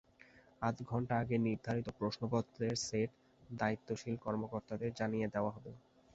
আধা 0.61 0.83
ঘণ্টা 0.85 1.13
আগে 1.21 1.35
নির্ধারিত 1.45 1.87
প্রশ্নপত্রের 1.99 2.75
সেট 2.85 3.09
দায়িত্বশীল 3.53 4.15
কর্মকর্তাদের 4.25 4.91
জানিয়ে 4.99 5.27
দেওয়া 5.33 5.51
হবে। 5.55 5.71